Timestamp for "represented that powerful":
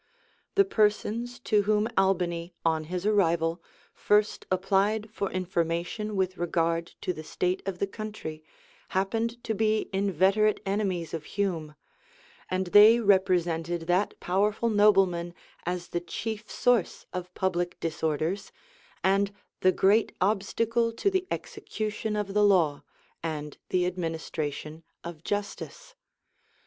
12.99-14.71